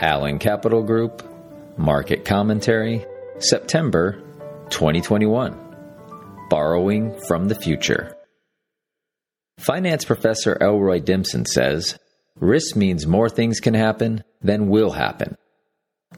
Allen 0.00 0.38
Capital 0.38 0.82
Group, 0.82 1.22
Market 1.78 2.26
Commentary, 2.26 3.06
September 3.38 4.22
2021. 4.68 5.58
Borrowing 6.50 7.18
from 7.26 7.48
the 7.48 7.54
Future. 7.54 8.14
Finance 9.58 10.04
professor 10.04 10.58
Elroy 10.60 11.00
Dimson 11.00 11.46
says 11.46 11.98
risk 12.38 12.76
means 12.76 13.06
more 13.06 13.30
things 13.30 13.58
can 13.58 13.72
happen 13.72 14.22
than 14.42 14.68
will 14.68 14.90
happen. 14.90 15.34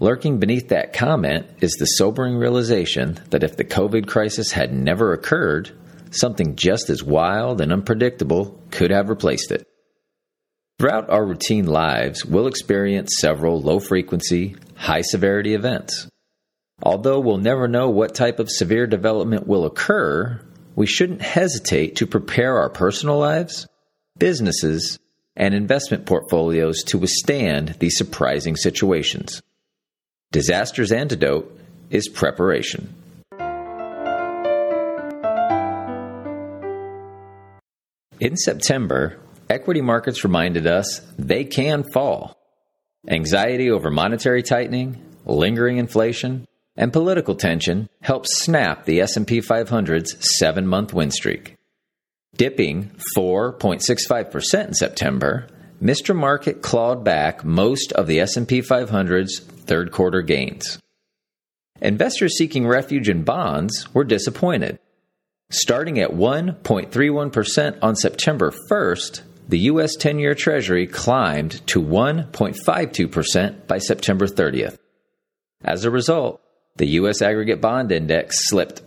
Lurking 0.00 0.38
beneath 0.38 0.68
that 0.68 0.92
comment 0.92 1.46
is 1.60 1.74
the 1.74 1.86
sobering 1.86 2.36
realization 2.36 3.20
that 3.30 3.44
if 3.44 3.56
the 3.56 3.64
COVID 3.64 4.08
crisis 4.08 4.50
had 4.50 4.72
never 4.72 5.12
occurred, 5.12 5.70
something 6.10 6.56
just 6.56 6.90
as 6.90 7.04
wild 7.04 7.60
and 7.60 7.72
unpredictable 7.72 8.60
could 8.72 8.90
have 8.90 9.08
replaced 9.08 9.52
it. 9.52 9.64
Throughout 10.78 11.10
our 11.10 11.26
routine 11.26 11.66
lives, 11.66 12.24
we'll 12.24 12.46
experience 12.46 13.16
several 13.18 13.60
low 13.60 13.80
frequency, 13.80 14.54
high 14.76 15.00
severity 15.00 15.54
events. 15.54 16.08
Although 16.80 17.18
we'll 17.18 17.38
never 17.38 17.66
know 17.66 17.90
what 17.90 18.14
type 18.14 18.38
of 18.38 18.48
severe 18.48 18.86
development 18.86 19.48
will 19.48 19.66
occur, 19.66 20.40
we 20.76 20.86
shouldn't 20.86 21.20
hesitate 21.20 21.96
to 21.96 22.06
prepare 22.06 22.58
our 22.58 22.70
personal 22.70 23.18
lives, 23.18 23.66
businesses, 24.18 25.00
and 25.34 25.52
investment 25.52 26.06
portfolios 26.06 26.84
to 26.84 26.98
withstand 26.98 27.74
these 27.80 27.98
surprising 27.98 28.54
situations. 28.54 29.42
Disaster's 30.30 30.92
antidote 30.92 31.58
is 31.90 32.08
preparation. 32.08 32.94
In 38.20 38.36
September, 38.36 39.18
equity 39.50 39.80
markets 39.80 40.24
reminded 40.24 40.66
us 40.66 41.00
they 41.18 41.44
can 41.44 41.84
fall. 41.92 42.36
Anxiety 43.08 43.70
over 43.70 43.90
monetary 43.90 44.42
tightening, 44.42 45.00
lingering 45.24 45.78
inflation, 45.78 46.46
and 46.76 46.92
political 46.92 47.34
tension 47.34 47.88
helped 48.02 48.28
snap 48.28 48.84
the 48.84 49.00
S&P 49.00 49.40
500's 49.40 50.14
7-month 50.40 50.92
win 50.94 51.10
streak. 51.10 51.56
Dipping 52.36 52.92
4.65% 53.16 54.68
in 54.68 54.74
September, 54.74 55.48
Mr. 55.82 56.14
Market 56.14 56.62
clawed 56.62 57.04
back 57.04 57.44
most 57.44 57.92
of 57.92 58.06
the 58.06 58.20
S&P 58.20 58.60
500's 58.60 59.40
third 59.40 59.90
quarter 59.90 60.22
gains. 60.22 60.78
Investors 61.80 62.36
seeking 62.36 62.66
refuge 62.66 63.08
in 63.08 63.22
bonds 63.22 63.92
were 63.94 64.04
disappointed. 64.04 64.78
Starting 65.50 65.98
at 65.98 66.10
1.31% 66.10 67.78
on 67.80 67.96
September 67.96 68.52
1st, 68.70 69.22
the 69.48 69.58
U.S. 69.60 69.96
10 69.96 70.18
year 70.18 70.34
Treasury 70.34 70.86
climbed 70.86 71.66
to 71.68 71.82
1.52% 71.82 73.66
by 73.66 73.78
September 73.78 74.26
30th. 74.26 74.78
As 75.64 75.84
a 75.84 75.90
result, 75.90 76.40
the 76.76 76.86
U.S. 76.86 77.22
aggregate 77.22 77.60
bond 77.60 77.90
index 77.90 78.48
slipped 78.48 78.82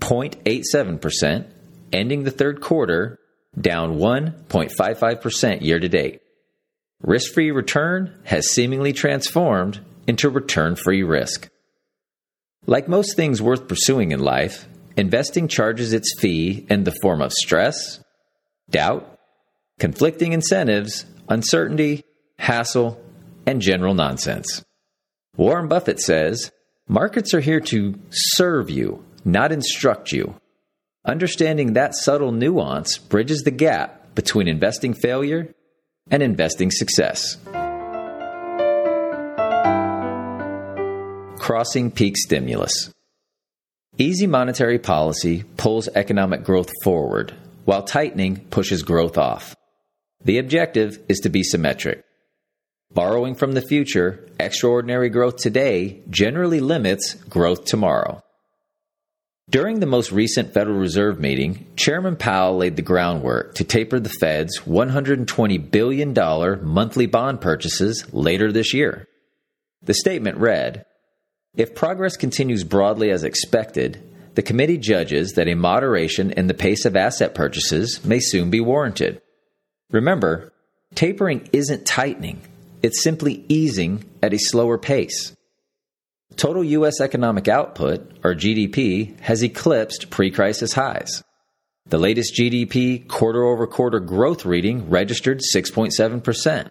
0.87%, 0.00 1.46
ending 1.92 2.24
the 2.24 2.30
third 2.30 2.60
quarter 2.60 3.18
down 3.58 3.96
1.55% 3.96 5.62
year 5.62 5.78
to 5.78 5.88
date. 5.88 6.20
Risk 7.02 7.32
free 7.32 7.50
return 7.50 8.20
has 8.24 8.50
seemingly 8.50 8.92
transformed 8.92 9.80
into 10.06 10.28
return 10.28 10.76
free 10.76 11.02
risk. 11.02 11.48
Like 12.66 12.88
most 12.88 13.16
things 13.16 13.40
worth 13.40 13.68
pursuing 13.68 14.12
in 14.12 14.20
life, 14.20 14.68
investing 14.96 15.48
charges 15.48 15.92
its 15.92 16.14
fee 16.18 16.66
in 16.68 16.84
the 16.84 16.94
form 17.00 17.22
of 17.22 17.32
stress, 17.32 18.00
doubt, 18.68 19.19
conflicting 19.80 20.32
incentives, 20.34 21.06
uncertainty, 21.28 22.04
hassle, 22.38 23.00
and 23.46 23.60
general 23.60 23.94
nonsense. 23.94 24.62
Warren 25.36 25.68
Buffett 25.68 25.98
says 26.00 26.52
markets 26.86 27.32
are 27.34 27.40
here 27.40 27.60
to 27.60 27.98
serve 28.10 28.68
you, 28.70 29.04
not 29.24 29.52
instruct 29.52 30.12
you. 30.12 30.36
Understanding 31.04 31.72
that 31.72 31.94
subtle 31.94 32.30
nuance 32.30 32.98
bridges 32.98 33.40
the 33.40 33.50
gap 33.50 34.14
between 34.14 34.48
investing 34.48 34.92
failure 34.92 35.54
and 36.10 36.22
investing 36.22 36.70
success. 36.70 37.38
Crossing 41.38 41.90
peak 41.90 42.18
stimulus. 42.18 42.92
Easy 43.96 44.26
monetary 44.26 44.78
policy 44.78 45.44
pulls 45.56 45.88
economic 45.88 46.44
growth 46.44 46.70
forward, 46.84 47.34
while 47.64 47.82
tightening 47.82 48.36
pushes 48.50 48.82
growth 48.82 49.16
off. 49.16 49.56
The 50.22 50.38
objective 50.38 50.98
is 51.08 51.18
to 51.20 51.28
be 51.28 51.42
symmetric. 51.42 52.04
Borrowing 52.92 53.34
from 53.34 53.52
the 53.52 53.62
future, 53.62 54.28
extraordinary 54.38 55.08
growth 55.08 55.36
today 55.36 56.02
generally 56.10 56.60
limits 56.60 57.14
growth 57.14 57.64
tomorrow. 57.64 58.22
During 59.48 59.80
the 59.80 59.86
most 59.86 60.12
recent 60.12 60.52
Federal 60.52 60.78
Reserve 60.78 61.18
meeting, 61.18 61.66
Chairman 61.74 62.16
Powell 62.16 62.58
laid 62.58 62.76
the 62.76 62.82
groundwork 62.82 63.54
to 63.56 63.64
taper 63.64 63.98
the 63.98 64.08
Fed's 64.08 64.60
$120 64.60 65.70
billion 65.70 66.14
monthly 66.64 67.06
bond 67.06 67.40
purchases 67.40 68.06
later 68.12 68.52
this 68.52 68.74
year. 68.74 69.08
The 69.82 69.94
statement 69.94 70.36
read 70.36 70.84
If 71.56 71.74
progress 71.74 72.16
continues 72.16 72.62
broadly 72.62 73.10
as 73.10 73.24
expected, 73.24 74.00
the 74.34 74.42
committee 74.42 74.78
judges 74.78 75.32
that 75.32 75.48
a 75.48 75.54
moderation 75.54 76.30
in 76.30 76.46
the 76.46 76.54
pace 76.54 76.84
of 76.84 76.94
asset 76.94 77.34
purchases 77.34 78.04
may 78.04 78.20
soon 78.20 78.50
be 78.50 78.60
warranted. 78.60 79.20
Remember, 79.90 80.52
tapering 80.94 81.48
isn't 81.52 81.86
tightening, 81.86 82.40
it's 82.82 83.02
simply 83.02 83.44
easing 83.48 84.04
at 84.22 84.32
a 84.32 84.38
slower 84.38 84.78
pace. 84.78 85.34
Total 86.36 86.62
U.S. 86.62 87.00
economic 87.00 87.48
output, 87.48 88.18
or 88.22 88.34
GDP, 88.34 89.18
has 89.20 89.42
eclipsed 89.42 90.10
pre 90.10 90.30
crisis 90.30 90.72
highs. 90.72 91.22
The 91.86 91.98
latest 91.98 92.34
GDP 92.34 93.06
quarter 93.08 93.42
over 93.42 93.66
quarter 93.66 93.98
growth 93.98 94.44
reading 94.44 94.88
registered 94.88 95.40
6.7%, 95.54 96.70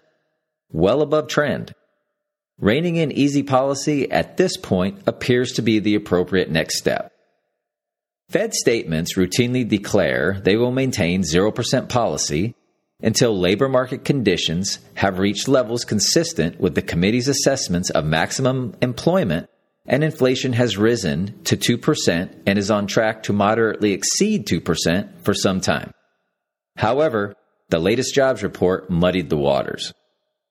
well 0.72 1.02
above 1.02 1.28
trend. 1.28 1.74
Reining 2.58 2.96
in 2.96 3.12
easy 3.12 3.42
policy 3.42 4.10
at 4.10 4.36
this 4.38 4.56
point 4.56 5.02
appears 5.06 5.52
to 5.52 5.62
be 5.62 5.78
the 5.78 5.94
appropriate 5.94 6.50
next 6.50 6.78
step. 6.78 7.12
Fed 8.30 8.54
statements 8.54 9.16
routinely 9.16 9.68
declare 9.68 10.40
they 10.42 10.56
will 10.56 10.70
maintain 10.70 11.22
0% 11.22 11.88
policy 11.88 12.54
until 13.02 13.38
labor 13.38 13.68
market 13.68 14.04
conditions 14.04 14.78
have 14.94 15.18
reached 15.18 15.48
levels 15.48 15.84
consistent 15.84 16.60
with 16.60 16.74
the 16.74 16.82
committee's 16.82 17.28
assessments 17.28 17.90
of 17.90 18.04
maximum 18.04 18.74
employment 18.80 19.48
and 19.86 20.04
inflation 20.04 20.52
has 20.52 20.76
risen 20.76 21.42
to 21.44 21.56
2% 21.56 22.42
and 22.46 22.58
is 22.58 22.70
on 22.70 22.86
track 22.86 23.24
to 23.24 23.32
moderately 23.32 23.92
exceed 23.92 24.46
2% 24.46 25.20
for 25.22 25.34
some 25.34 25.60
time. 25.60 25.92
However, 26.76 27.34
the 27.70 27.78
latest 27.78 28.14
jobs 28.14 28.42
report 28.42 28.90
muddied 28.90 29.30
the 29.30 29.36
waters. 29.36 29.92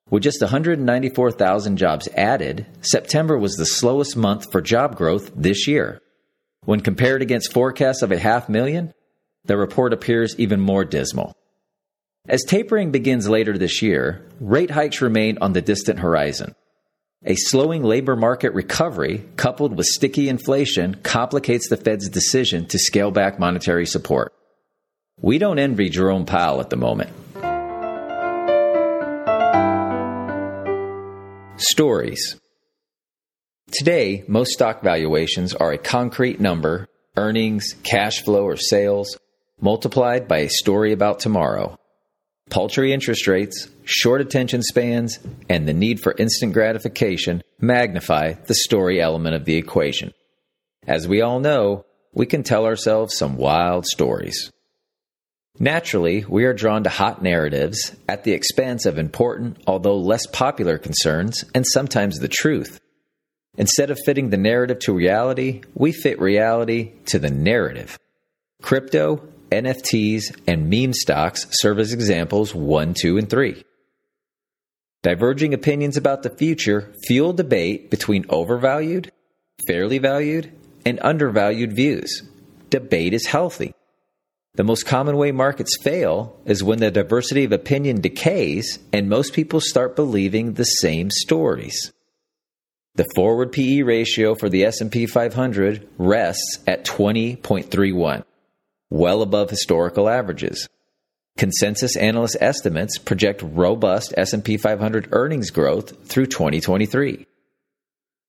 With 0.10 0.24
just 0.24 0.42
194,000 0.42 1.78
jobs 1.78 2.08
added, 2.16 2.66
September 2.82 3.38
was 3.38 3.54
the 3.54 3.66
slowest 3.66 4.18
month 4.18 4.52
for 4.52 4.62
job 4.62 4.96
growth 4.96 5.32
this 5.36 5.68
year. 5.68 6.02
When 6.66 6.82
compared 6.82 7.22
against 7.22 7.54
forecasts 7.54 8.02
of 8.02 8.12
a 8.12 8.18
half 8.18 8.50
million, 8.50 8.94
the 9.46 9.58
report 9.58 9.94
appears 9.94 10.38
even 10.40 10.60
more 10.60 10.84
dismal. 10.84 11.34
As 12.28 12.44
tapering 12.44 12.92
begins 12.92 13.30
later 13.30 13.58
this 13.58 13.82
year, 13.82 14.26
rate 14.40 14.72
hikes 14.72 15.02
remain 15.02 15.38
on 15.40 15.54
the 15.54 15.62
distant 15.62 16.00
horizon. 16.00 16.54
A 17.26 17.36
slowing 17.36 17.84
labor 17.84 18.16
market 18.16 18.54
recovery, 18.54 19.26
coupled 19.36 19.76
with 19.76 19.88
sticky 19.88 20.30
inflation, 20.30 20.96
complicates 21.04 21.70
the 21.70 21.78
Fed's 21.78 22.10
decision 22.10 22.66
to 22.68 22.80
scale 22.80 23.12
back 23.12 23.40
monetary 23.40 23.86
support. 23.86 24.34
We 25.22 25.38
don't 25.38 25.60
envy 25.60 25.90
Jerome 25.90 26.26
Powell 26.26 26.62
at 26.62 26.70
the 26.70 26.78
moment. 26.78 27.12
Stories 31.58 32.40
Today, 33.72 34.24
most 34.28 34.52
stock 34.52 34.82
valuations 34.82 35.54
are 35.54 35.72
a 35.72 35.78
concrete 35.78 36.40
number, 36.40 36.88
earnings, 37.18 37.76
cash 37.84 38.24
flow, 38.24 38.44
or 38.44 38.56
sales, 38.58 39.18
multiplied 39.60 40.28
by 40.28 40.40
a 40.40 40.50
story 40.50 40.94
about 40.94 41.20
tomorrow 41.20 41.79
paltry 42.50 42.94
interest 42.94 43.28
rates, 43.28 43.70
short 43.84 44.22
attention 44.22 44.62
spans, 44.62 45.20
and 45.50 45.68
the 45.68 45.74
need 45.74 46.00
for 46.00 46.16
instant 46.18 46.54
gratification 46.54 47.42
magnify 47.60 48.34
the 48.34 48.56
story 48.56 49.02
element 49.02 49.36
of 49.36 49.46
the 49.46 49.56
equation. 49.56 50.14
As 50.88 51.08
we 51.08 51.22
all 51.22 51.40
know, 51.40 51.86
we 52.14 52.26
can 52.26 52.44
tell 52.44 52.66
ourselves 52.66 53.16
some 53.16 53.38
wild 53.38 53.86
stories. 53.86 54.52
Naturally, 55.60 56.26
we 56.28 56.46
are 56.46 56.54
drawn 56.54 56.84
to 56.86 56.90
hot 56.90 57.22
narratives 57.22 57.96
at 58.08 58.24
the 58.24 58.32
expense 58.32 58.86
of 58.86 58.98
important, 58.98 59.58
although 59.68 59.98
less 59.98 60.26
popular 60.28 60.78
concerns, 60.78 61.44
and 61.54 61.66
sometimes 61.68 62.18
the 62.18 62.30
truth. 62.30 62.80
Instead 63.58 63.92
of 63.92 64.00
fitting 64.06 64.30
the 64.30 64.38
narrative 64.38 64.80
to 64.80 64.94
reality, 64.94 65.62
we 65.74 65.92
fit 65.92 66.22
reality 66.22 66.94
to 67.08 67.20
the 67.20 67.30
narrative. 67.30 68.00
Crypto 68.62 69.22
NFTs, 69.52 70.40
and 70.48 70.70
meme 70.70 70.94
stocks 70.94 71.48
serve 71.52 71.80
as 71.80 71.94
examples 71.94 72.54
1, 72.54 72.94
2, 72.94 73.18
and 73.18 73.30
3. 73.30 73.64
Diverging 75.02 75.54
opinions 75.54 75.96
about 75.98 76.24
the 76.24 76.30
future 76.30 76.92
fuel 77.08 77.34
debate 77.34 77.90
between 77.90 78.26
overvalued, 78.30 79.12
fairly 79.66 79.98
valued, 79.98 80.52
and 80.86 81.00
undervalued 81.02 81.74
views. 81.74 82.24
Debate 82.70 83.14
is 83.14 83.28
healthy. 83.28 83.74
The 84.56 84.64
most 84.64 84.86
common 84.86 85.16
way 85.16 85.32
markets 85.32 85.78
fail 85.82 86.38
is 86.46 86.64
when 86.64 86.80
the 86.80 86.92
diversity 86.92 87.46
of 87.46 87.52
opinion 87.52 88.02
decays 88.02 88.80
and 88.92 89.08
most 89.08 89.34
people 89.34 89.62
start 89.62 89.96
believing 89.96 90.54
the 90.54 90.66
same 90.66 91.10
stories. 91.12 91.94
The 92.96 93.06
forward 93.16 93.54
PE 93.54 93.84
ratio 93.84 94.36
for 94.36 94.50
the 94.50 94.66
S&P 94.66 95.06
500 95.06 95.88
rests 95.98 96.60
at 96.68 96.84
20.31, 96.84 98.24
well 98.90 99.22
above 99.22 99.50
historical 99.50 100.10
averages. 100.10 100.68
Consensus 101.38 101.96
analyst 101.96 102.38
estimates 102.42 102.98
project 102.98 103.42
robust 103.44 104.14
S&P 104.18 104.58
500 104.58 105.10
earnings 105.12 105.52
growth 105.52 106.06
through 106.06 106.26
2023. 106.26 107.26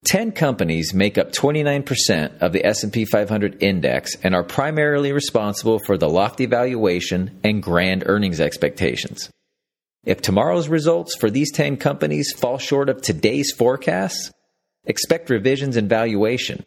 10 0.06 0.32
companies 0.32 0.94
make 0.94 1.18
up 1.18 1.32
29% 1.32 2.38
of 2.38 2.52
the 2.52 2.64
S&P 2.64 3.04
500 3.04 3.62
index 3.62 4.14
and 4.22 4.34
are 4.34 4.44
primarily 4.44 5.12
responsible 5.12 5.78
for 5.84 5.98
the 5.98 6.08
lofty 6.08 6.46
valuation 6.46 7.38
and 7.44 7.62
grand 7.62 8.04
earnings 8.06 8.40
expectations. 8.40 9.30
If 10.04 10.22
tomorrow's 10.22 10.68
results 10.68 11.14
for 11.16 11.28
these 11.30 11.52
10 11.52 11.76
companies 11.76 12.32
fall 12.32 12.56
short 12.56 12.88
of 12.88 13.02
today's 13.02 13.52
forecasts, 13.52 14.30
expect 14.84 15.28
revisions 15.28 15.76
in 15.76 15.88
valuation. 15.88 16.64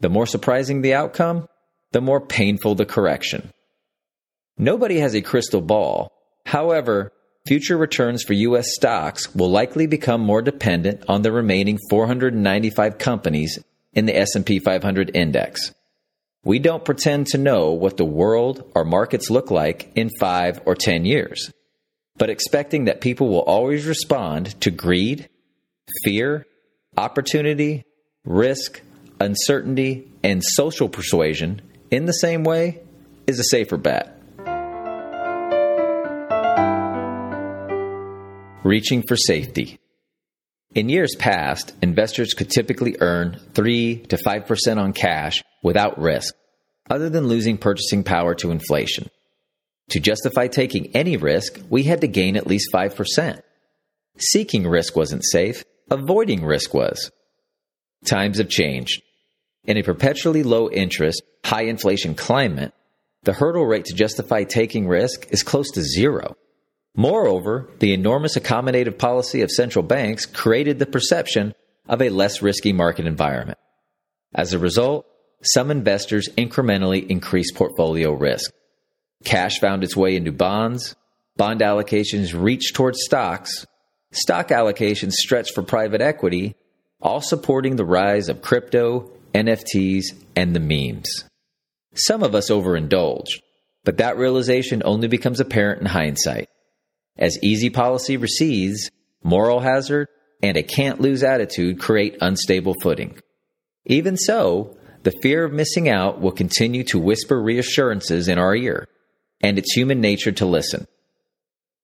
The 0.00 0.10
more 0.10 0.26
surprising 0.26 0.82
the 0.82 0.92
outcome, 0.92 1.46
the 1.94 2.00
more 2.00 2.20
painful 2.20 2.74
the 2.74 2.84
correction. 2.84 3.52
Nobody 4.58 4.98
has 4.98 5.14
a 5.14 5.22
crystal 5.22 5.60
ball. 5.60 6.10
However, 6.44 7.12
future 7.46 7.76
returns 7.76 8.24
for 8.24 8.32
U.S. 8.32 8.74
stocks 8.74 9.32
will 9.32 9.48
likely 9.48 9.86
become 9.86 10.20
more 10.20 10.42
dependent 10.42 11.04
on 11.08 11.22
the 11.22 11.30
remaining 11.30 11.78
495 11.90 12.98
companies 12.98 13.60
in 13.92 14.06
the 14.06 14.16
S&P 14.18 14.58
500 14.58 15.12
index. 15.14 15.72
We 16.44 16.58
don't 16.58 16.84
pretend 16.84 17.28
to 17.28 17.38
know 17.38 17.70
what 17.70 17.96
the 17.96 18.04
world 18.04 18.72
or 18.74 18.84
markets 18.84 19.30
look 19.30 19.52
like 19.52 19.92
in 19.94 20.10
5 20.18 20.62
or 20.66 20.74
10 20.74 21.04
years, 21.04 21.52
but 22.16 22.28
expecting 22.28 22.86
that 22.86 23.02
people 23.02 23.28
will 23.28 23.42
always 23.42 23.86
respond 23.86 24.60
to 24.62 24.72
greed, 24.72 25.28
fear, 26.02 26.44
opportunity, 26.98 27.84
risk, 28.24 28.82
uncertainty, 29.20 30.10
and 30.24 30.42
social 30.42 30.88
persuasion 30.88 31.62
in 31.94 32.06
the 32.06 32.12
same 32.12 32.42
way 32.42 32.80
is 33.28 33.38
a 33.38 33.44
safer 33.44 33.76
bet. 33.76 34.20
Reaching 38.64 39.04
for 39.06 39.16
safety. 39.16 39.78
In 40.74 40.88
years 40.88 41.14
past, 41.16 41.72
investors 41.82 42.34
could 42.34 42.50
typically 42.50 42.96
earn 43.00 43.38
3 43.52 43.98
to 44.08 44.16
5% 44.16 44.76
on 44.76 44.92
cash 44.92 45.44
without 45.62 46.00
risk, 46.00 46.34
other 46.90 47.08
than 47.08 47.28
losing 47.28 47.58
purchasing 47.58 48.02
power 48.02 48.34
to 48.34 48.50
inflation. 48.50 49.08
To 49.90 50.00
justify 50.00 50.48
taking 50.48 50.96
any 50.96 51.16
risk, 51.16 51.60
we 51.70 51.84
had 51.84 52.00
to 52.00 52.08
gain 52.08 52.36
at 52.36 52.48
least 52.48 52.72
5%. 52.74 53.40
Seeking 54.18 54.66
risk 54.66 54.96
wasn't 54.96 55.24
safe, 55.24 55.62
avoiding 55.92 56.44
risk 56.44 56.74
was. 56.74 57.12
Times 58.04 58.38
have 58.38 58.48
changed. 58.48 59.00
In 59.66 59.78
a 59.78 59.82
perpetually 59.82 60.42
low 60.42 60.70
interest, 60.70 61.22
high 61.44 61.64
inflation 61.64 62.14
climate, 62.14 62.74
the 63.22 63.32
hurdle 63.32 63.64
rate 63.64 63.86
to 63.86 63.94
justify 63.94 64.44
taking 64.44 64.86
risk 64.86 65.26
is 65.30 65.42
close 65.42 65.70
to 65.72 65.82
zero. 65.82 66.36
Moreover, 66.94 67.70
the 67.78 67.94
enormous 67.94 68.36
accommodative 68.36 68.98
policy 68.98 69.40
of 69.40 69.50
central 69.50 69.82
banks 69.82 70.26
created 70.26 70.78
the 70.78 70.86
perception 70.86 71.54
of 71.88 72.02
a 72.02 72.10
less 72.10 72.42
risky 72.42 72.72
market 72.72 73.06
environment. 73.06 73.58
As 74.34 74.52
a 74.52 74.58
result, 74.58 75.06
some 75.42 75.70
investors 75.70 76.28
incrementally 76.36 77.06
increased 77.08 77.54
portfolio 77.54 78.12
risk. 78.12 78.52
Cash 79.24 79.58
found 79.60 79.82
its 79.82 79.96
way 79.96 80.16
into 80.16 80.32
bonds, 80.32 80.94
bond 81.36 81.60
allocations 81.60 82.38
reached 82.38 82.74
towards 82.74 83.02
stocks, 83.02 83.66
stock 84.12 84.48
allocations 84.48 85.12
stretched 85.12 85.54
for 85.54 85.62
private 85.62 86.00
equity, 86.00 86.54
all 87.00 87.20
supporting 87.20 87.76
the 87.76 87.84
rise 87.84 88.28
of 88.28 88.42
crypto, 88.42 89.10
NFTs, 89.34 90.04
and 90.36 90.54
the 90.54 90.60
memes. 90.60 91.24
Some 91.94 92.22
of 92.22 92.34
us 92.34 92.50
overindulge, 92.50 93.40
but 93.84 93.98
that 93.98 94.16
realization 94.16 94.82
only 94.84 95.08
becomes 95.08 95.40
apparent 95.40 95.80
in 95.80 95.86
hindsight. 95.86 96.48
As 97.16 97.38
easy 97.42 97.70
policy 97.70 98.16
recedes, 98.16 98.90
moral 99.22 99.60
hazard 99.60 100.08
and 100.42 100.56
a 100.56 100.62
can't 100.62 101.00
lose 101.00 101.22
attitude 101.22 101.78
create 101.78 102.18
unstable 102.20 102.74
footing. 102.82 103.18
Even 103.86 104.16
so, 104.16 104.76
the 105.02 105.12
fear 105.22 105.44
of 105.44 105.52
missing 105.52 105.88
out 105.88 106.20
will 106.20 106.32
continue 106.32 106.82
to 106.84 106.98
whisper 106.98 107.40
reassurances 107.40 108.28
in 108.28 108.38
our 108.38 108.54
ear, 108.54 108.88
and 109.40 109.58
it's 109.58 109.74
human 109.74 110.00
nature 110.00 110.32
to 110.32 110.46
listen. 110.46 110.86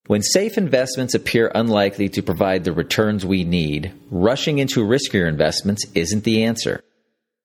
When 0.06 0.22
safe 0.22 0.58
investments 0.58 1.14
appear 1.14 1.52
unlikely 1.54 2.08
to 2.10 2.22
provide 2.22 2.64
the 2.64 2.72
returns 2.72 3.24
we 3.24 3.44
need, 3.44 3.92
rushing 4.10 4.58
into 4.58 4.80
riskier 4.80 5.28
investments 5.28 5.84
isn't 5.94 6.24
the 6.24 6.44
answer. 6.44 6.82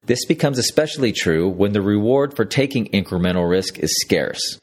This 0.05 0.25
becomes 0.25 0.59
especially 0.59 1.11
true 1.11 1.49
when 1.49 1.73
the 1.73 1.81
reward 1.81 2.35
for 2.35 2.45
taking 2.45 2.85
incremental 2.87 3.49
risk 3.49 3.79
is 3.79 3.95
scarce. 4.01 4.59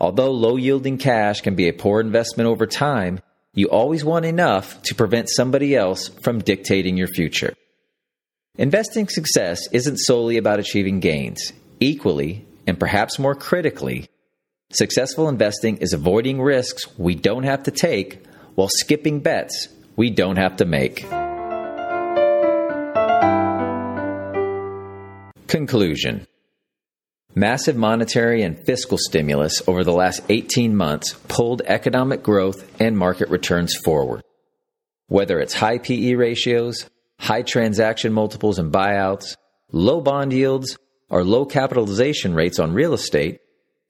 Although 0.00 0.32
low 0.32 0.56
yielding 0.56 0.98
cash 0.98 1.40
can 1.40 1.54
be 1.54 1.68
a 1.68 1.72
poor 1.72 2.00
investment 2.00 2.48
over 2.48 2.66
time, 2.66 3.20
you 3.54 3.68
always 3.68 4.04
want 4.04 4.24
enough 4.24 4.82
to 4.82 4.94
prevent 4.94 5.30
somebody 5.30 5.76
else 5.76 6.08
from 6.08 6.40
dictating 6.40 6.96
your 6.96 7.06
future. 7.06 7.54
Investing 8.56 9.08
success 9.08 9.68
isn't 9.70 9.98
solely 9.98 10.36
about 10.36 10.58
achieving 10.58 10.98
gains. 10.98 11.52
Equally, 11.78 12.44
and 12.66 12.78
perhaps 12.78 13.18
more 13.18 13.34
critically, 13.36 14.08
successful 14.70 15.28
investing 15.28 15.76
is 15.76 15.92
avoiding 15.92 16.42
risks 16.42 16.86
we 16.98 17.14
don't 17.14 17.44
have 17.44 17.62
to 17.64 17.70
take 17.70 18.24
while 18.56 18.68
skipping 18.68 19.20
bets 19.20 19.68
we 19.96 20.10
don't 20.10 20.36
have 20.36 20.56
to 20.56 20.64
make. 20.64 21.04
Conclusion 25.54 26.26
Massive 27.36 27.76
monetary 27.76 28.42
and 28.42 28.58
fiscal 28.58 28.98
stimulus 28.98 29.62
over 29.68 29.84
the 29.84 29.92
last 29.92 30.20
18 30.28 30.74
months 30.74 31.14
pulled 31.28 31.62
economic 31.66 32.24
growth 32.24 32.68
and 32.80 32.98
market 32.98 33.28
returns 33.28 33.72
forward. 33.84 34.24
Whether 35.06 35.38
it's 35.38 35.54
high 35.54 35.78
PE 35.78 36.14
ratios, 36.14 36.90
high 37.20 37.42
transaction 37.42 38.12
multiples 38.12 38.58
and 38.58 38.72
buyouts, 38.72 39.36
low 39.70 40.00
bond 40.00 40.32
yields, 40.32 40.76
or 41.08 41.22
low 41.22 41.46
capitalization 41.46 42.34
rates 42.34 42.58
on 42.58 42.74
real 42.74 42.92
estate, 42.92 43.38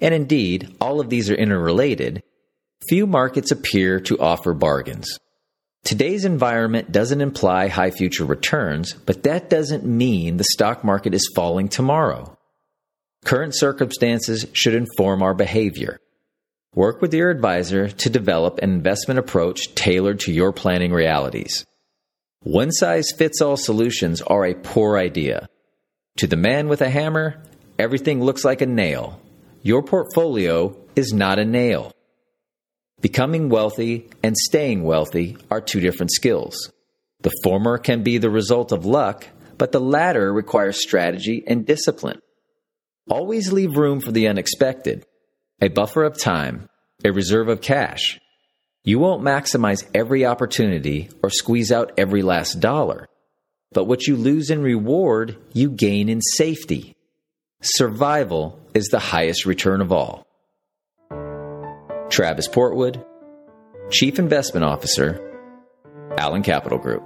and 0.00 0.12
indeed 0.12 0.76
all 0.82 1.00
of 1.00 1.08
these 1.08 1.30
are 1.30 1.34
interrelated, 1.34 2.22
few 2.90 3.06
markets 3.06 3.50
appear 3.50 4.00
to 4.00 4.18
offer 4.18 4.52
bargains. 4.52 5.18
Today's 5.84 6.24
environment 6.24 6.92
doesn't 6.92 7.20
imply 7.20 7.68
high 7.68 7.90
future 7.90 8.24
returns, 8.24 8.94
but 8.94 9.22
that 9.24 9.50
doesn't 9.50 9.84
mean 9.84 10.38
the 10.38 10.44
stock 10.44 10.82
market 10.82 11.12
is 11.12 11.30
falling 11.36 11.68
tomorrow. 11.68 12.38
Current 13.26 13.54
circumstances 13.54 14.46
should 14.54 14.74
inform 14.74 15.22
our 15.22 15.34
behavior. 15.34 15.98
Work 16.74 17.02
with 17.02 17.12
your 17.12 17.30
advisor 17.30 17.88
to 17.88 18.10
develop 18.10 18.58
an 18.58 18.70
investment 18.70 19.18
approach 19.20 19.74
tailored 19.74 20.20
to 20.20 20.32
your 20.32 20.52
planning 20.52 20.90
realities. 20.90 21.66
One 22.40 22.72
size 22.72 23.12
fits 23.16 23.42
all 23.42 23.58
solutions 23.58 24.22
are 24.22 24.46
a 24.46 24.54
poor 24.54 24.96
idea. 24.96 25.48
To 26.16 26.26
the 26.26 26.36
man 26.36 26.68
with 26.68 26.80
a 26.80 26.88
hammer, 26.88 27.42
everything 27.78 28.22
looks 28.22 28.44
like 28.44 28.62
a 28.62 28.66
nail. 28.66 29.20
Your 29.62 29.82
portfolio 29.82 30.76
is 30.96 31.12
not 31.12 31.38
a 31.38 31.44
nail. 31.44 31.93
Becoming 33.04 33.50
wealthy 33.50 34.08
and 34.22 34.34
staying 34.34 34.82
wealthy 34.82 35.36
are 35.50 35.60
two 35.60 35.80
different 35.80 36.10
skills. 36.10 36.72
The 37.20 37.36
former 37.42 37.76
can 37.76 38.02
be 38.02 38.16
the 38.16 38.30
result 38.30 38.72
of 38.72 38.86
luck, 38.86 39.26
but 39.58 39.72
the 39.72 39.78
latter 39.78 40.32
requires 40.32 40.80
strategy 40.80 41.44
and 41.46 41.66
discipline. 41.66 42.22
Always 43.10 43.52
leave 43.52 43.76
room 43.76 44.00
for 44.00 44.10
the 44.10 44.26
unexpected, 44.28 45.04
a 45.60 45.68
buffer 45.68 46.02
of 46.02 46.18
time, 46.18 46.70
a 47.04 47.12
reserve 47.12 47.50
of 47.50 47.60
cash. 47.60 48.18
You 48.84 49.00
won't 49.00 49.22
maximize 49.22 49.86
every 49.92 50.24
opportunity 50.24 51.10
or 51.22 51.28
squeeze 51.28 51.70
out 51.70 51.92
every 51.98 52.22
last 52.22 52.58
dollar, 52.58 53.06
but 53.72 53.84
what 53.84 54.06
you 54.06 54.16
lose 54.16 54.48
in 54.48 54.62
reward, 54.62 55.36
you 55.52 55.68
gain 55.68 56.08
in 56.08 56.22
safety. 56.22 56.96
Survival 57.60 58.58
is 58.72 58.86
the 58.86 58.98
highest 58.98 59.44
return 59.44 59.82
of 59.82 59.92
all. 59.92 60.24
Travis 62.14 62.46
Portwood, 62.46 63.04
Chief 63.90 64.20
Investment 64.20 64.64
Officer, 64.64 65.18
Allen 66.16 66.44
Capital 66.44 66.78
Group. 66.78 67.02